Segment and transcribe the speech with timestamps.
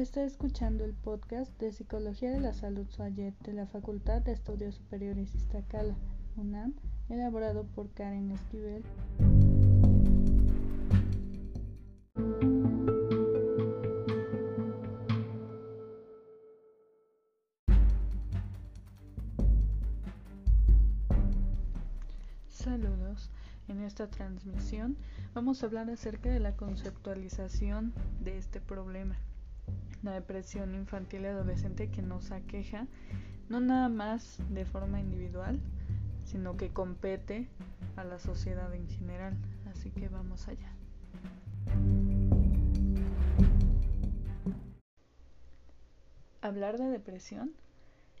[0.00, 4.76] Está escuchando el podcast de Psicología de la Salud Suayet de la Facultad de Estudios
[4.76, 5.94] Superiores Iztacala,
[6.38, 6.72] UNAM,
[7.10, 8.82] elaborado por Karen Esquivel.
[22.48, 23.28] Saludos.
[23.68, 24.96] En esta transmisión
[25.34, 27.92] vamos a hablar acerca de la conceptualización
[28.24, 29.16] de este problema,
[30.02, 32.86] la depresión infantil y adolescente que nos aqueja
[33.48, 35.60] no nada más de forma individual,
[36.24, 37.48] sino que compete
[37.96, 39.36] a la sociedad en general.
[39.70, 40.72] Así que vamos allá.
[46.40, 47.52] Hablar de depresión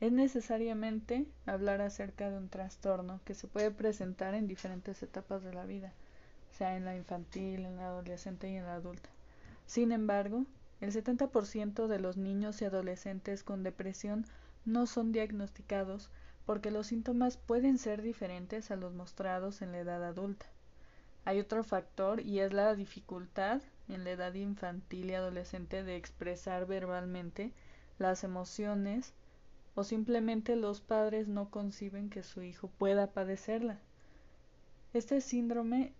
[0.00, 5.52] es necesariamente hablar acerca de un trastorno que se puede presentar en diferentes etapas de
[5.52, 5.92] la vida,
[6.52, 9.08] sea en la infantil, en la adolescente y en la adulta.
[9.66, 10.44] Sin embargo,
[10.80, 14.26] el 70% de los niños y adolescentes con depresión
[14.64, 16.10] no son diagnosticados
[16.44, 20.46] porque los síntomas pueden ser diferentes a los mostrados en la edad adulta.
[21.24, 26.66] Hay otro factor y es la dificultad en la edad infantil y adolescente de expresar
[26.66, 27.52] verbalmente
[27.98, 29.12] las emociones
[29.74, 33.78] o simplemente los padres no conciben que su hijo pueda padecerla.
[34.94, 35.92] Este síndrome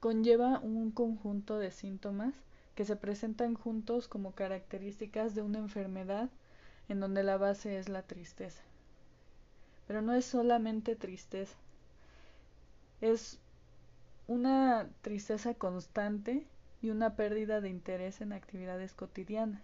[0.00, 2.34] conlleva un conjunto de síntomas
[2.74, 6.28] que se presentan juntos como características de una enfermedad
[6.88, 8.62] en donde la base es la tristeza.
[9.86, 11.54] Pero no es solamente tristeza,
[13.00, 13.38] es
[14.26, 16.46] una tristeza constante
[16.80, 19.62] y una pérdida de interés en actividades cotidianas.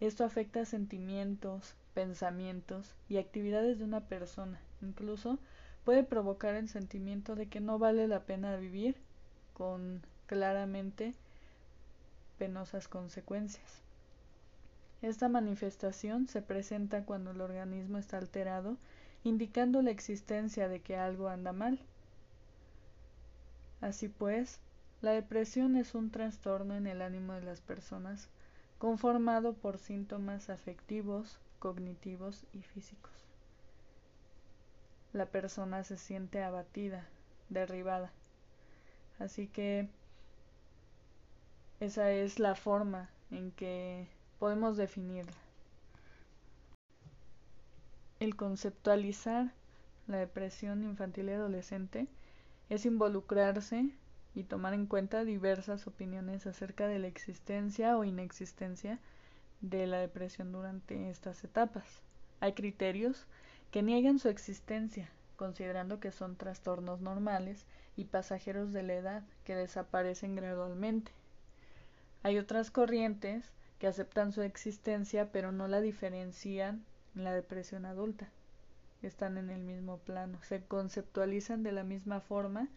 [0.00, 4.60] Esto afecta sentimientos, pensamientos y actividades de una persona.
[4.82, 5.38] Incluso
[5.84, 8.96] puede provocar el sentimiento de que no vale la pena vivir
[9.54, 11.14] con claramente
[12.42, 13.84] penosas consecuencias.
[15.00, 18.78] Esta manifestación se presenta cuando el organismo está alterado,
[19.22, 21.78] indicando la existencia de que algo anda mal.
[23.80, 24.58] Así pues,
[25.02, 28.28] la depresión es un trastorno en el ánimo de las personas
[28.78, 33.12] conformado por síntomas afectivos, cognitivos y físicos.
[35.12, 37.06] La persona se siente abatida,
[37.50, 38.10] derribada.
[39.20, 39.88] Así que
[41.82, 44.06] esa es la forma en que
[44.38, 45.32] podemos definirla.
[48.20, 49.52] El conceptualizar
[50.06, 52.06] la depresión infantil y adolescente
[52.70, 53.90] es involucrarse
[54.32, 59.00] y tomar en cuenta diversas opiniones acerca de la existencia o inexistencia
[59.60, 62.00] de la depresión durante estas etapas.
[62.38, 63.26] Hay criterios
[63.72, 67.66] que niegan su existencia, considerando que son trastornos normales
[67.96, 71.10] y pasajeros de la edad que desaparecen gradualmente.
[72.22, 76.84] Hay otras corrientes que aceptan su existencia pero no la diferencian
[77.14, 78.28] en la depresión adulta.
[79.02, 82.68] Están en el mismo plano, se conceptualizan de la misma forma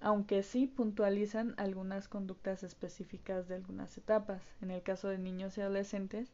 [0.00, 4.42] aunque sí puntualizan algunas conductas específicas de algunas etapas.
[4.60, 6.28] En el caso de niños y adolescentes,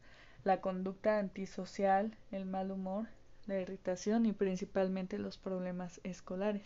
[0.44, 3.06] la conducta antisocial, el mal humor,
[3.46, 6.64] la irritación y principalmente los problemas escolares.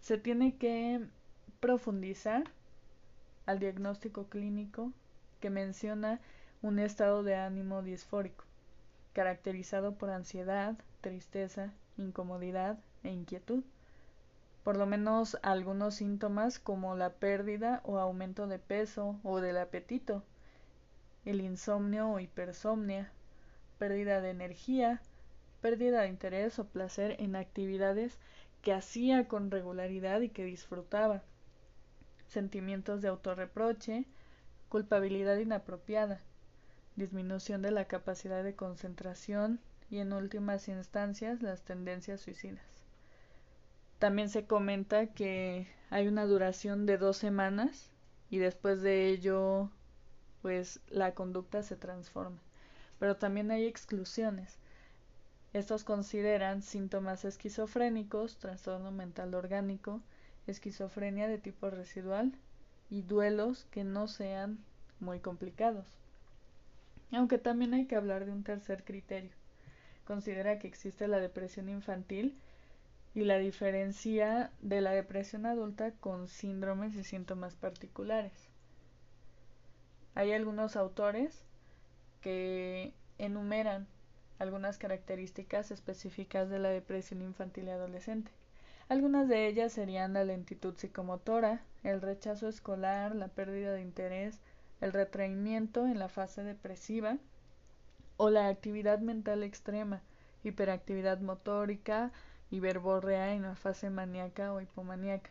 [0.00, 1.00] Se tiene que
[1.60, 2.44] profundizar
[3.46, 4.92] al diagnóstico clínico
[5.40, 6.20] que menciona
[6.62, 8.44] un estado de ánimo disfórico,
[9.12, 13.62] caracterizado por ansiedad, tristeza, incomodidad e inquietud.
[14.62, 20.22] Por lo menos algunos síntomas como la pérdida o aumento de peso o del apetito,
[21.26, 23.10] el insomnio o hipersomnia,
[23.78, 25.02] pérdida de energía,
[25.60, 28.18] pérdida de interés o placer en actividades
[28.62, 31.22] que hacía con regularidad y que disfrutaba,
[32.28, 34.06] sentimientos de autorreproche,
[34.68, 36.20] culpabilidad inapropiada,
[36.96, 39.60] disminución de la capacidad de concentración
[39.90, 42.64] y en últimas instancias las tendencias suicidas.
[43.98, 47.90] También se comenta que hay una duración de dos semanas
[48.30, 49.70] y después de ello
[50.42, 52.38] pues la conducta se transforma.
[52.98, 54.58] Pero también hay exclusiones.
[55.54, 60.02] Estos consideran síntomas esquizofrénicos, trastorno mental orgánico,
[60.46, 62.32] esquizofrenia de tipo residual
[62.90, 64.58] y duelos que no sean
[65.00, 65.86] muy complicados.
[67.12, 69.30] Aunque también hay que hablar de un tercer criterio.
[70.06, 72.36] Considera que existe la depresión infantil
[73.14, 78.32] y la diferencia de la depresión adulta con síndromes y síntomas particulares.
[80.14, 81.42] Hay algunos autores
[82.20, 83.86] que enumeran
[84.38, 88.30] algunas características específicas de la depresión infantil y adolescente.
[88.88, 94.40] Algunas de ellas serían la lentitud psicomotora, el rechazo escolar, la pérdida de interés,
[94.80, 97.16] el retraimiento en la fase depresiva
[98.18, 100.02] o la actividad mental extrema,
[100.42, 102.12] hiperactividad motórica
[102.50, 105.30] y verborrea en la fase maníaca o hipomaníaca.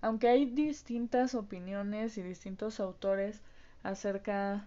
[0.00, 3.42] Aunque hay distintas opiniones y distintos autores
[3.82, 4.64] acerca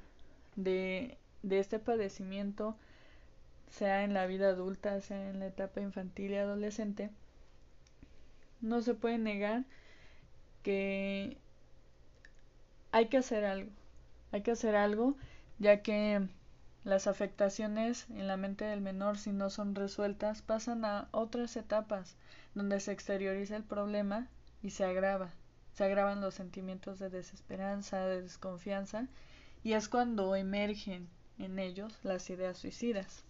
[0.56, 2.76] de, de este padecimiento,
[3.74, 7.10] sea en la vida adulta, sea en la etapa infantil y adolescente,
[8.62, 9.64] no se puede negar
[10.62, 11.38] que
[12.92, 13.72] hay que hacer algo.
[14.32, 15.18] Hay que hacer algo
[15.58, 16.28] ya que
[16.84, 22.16] las afectaciones en la mente del menor, si no son resueltas, pasan a otras etapas
[22.54, 24.28] donde se exterioriza el problema
[24.62, 25.32] y se agrava.
[25.74, 29.08] Se agravan los sentimientos de desesperanza, de desconfianza,
[29.64, 31.10] y es cuando emergen
[31.40, 33.24] en ellos las ideas suicidas.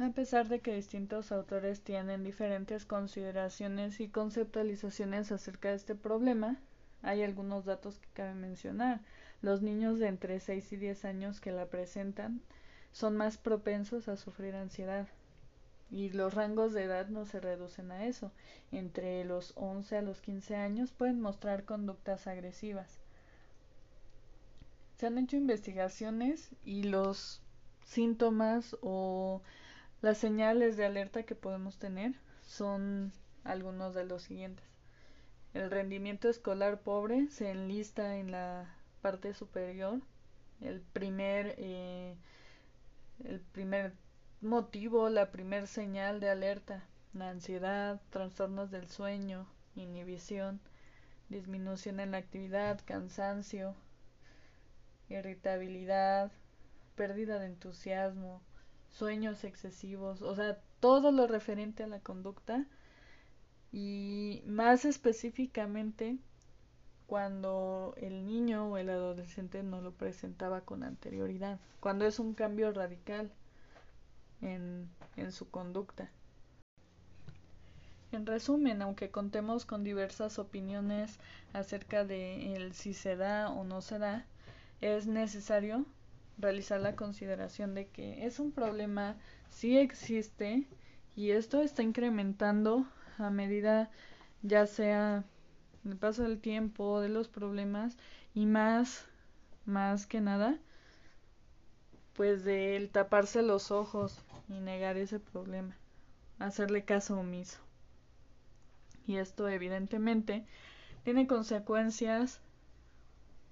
[0.00, 6.58] A pesar de que distintos autores tienen diferentes consideraciones y conceptualizaciones acerca de este problema,
[7.02, 9.00] hay algunos datos que cabe mencionar.
[9.40, 12.40] Los niños de entre 6 y 10 años que la presentan
[12.90, 15.06] son más propensos a sufrir ansiedad.
[15.92, 18.32] Y los rangos de edad no se reducen a eso.
[18.72, 22.98] Entre los 11 a los 15 años pueden mostrar conductas agresivas.
[24.96, 27.42] Se han hecho investigaciones y los
[27.84, 29.40] síntomas o
[30.02, 32.12] las señales de alerta que podemos tener
[32.42, 33.12] son
[33.44, 34.64] algunos de los siguientes.
[35.54, 40.00] El rendimiento escolar pobre se enlista en la parte superior.
[40.60, 42.16] El primer, eh,
[43.24, 43.92] el primer
[44.40, 50.60] motivo, la primer señal de alerta, la ansiedad, trastornos del sueño, inhibición,
[51.28, 53.74] disminución en la actividad, cansancio,
[55.08, 56.32] irritabilidad,
[56.96, 58.40] pérdida de entusiasmo,
[58.94, 62.64] sueños excesivos, o sea, todo lo referente a la conducta
[63.72, 66.16] y más específicamente
[67.06, 72.72] cuando el niño o el adolescente no lo presentaba con anterioridad, cuando es un cambio
[72.72, 73.30] radical
[74.40, 76.08] en, en su conducta.
[78.12, 81.18] En resumen, aunque contemos con diversas opiniones
[81.52, 84.24] acerca de el si se da o no se da,
[84.80, 85.84] es necesario
[86.38, 89.16] realizar la consideración de que es un problema,
[89.50, 90.66] sí existe
[91.16, 92.86] y esto está incrementando
[93.18, 93.90] a medida
[94.42, 95.24] ya sea
[95.84, 97.96] el paso del tiempo, de los problemas
[98.34, 99.06] y más,
[99.64, 100.58] más que nada,
[102.14, 105.76] pues de el taparse los ojos y negar ese problema,
[106.38, 107.58] hacerle caso omiso.
[109.06, 110.46] Y esto evidentemente
[111.04, 112.40] tiene consecuencias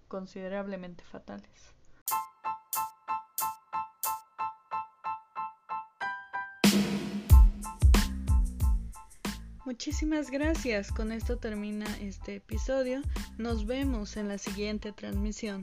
[0.09, 1.73] considerablemente fatales.
[9.73, 10.93] Muchísimas gracias.
[10.93, 13.01] Con esto termina este episodio.
[13.39, 15.63] Nos vemos en la siguiente transmisión.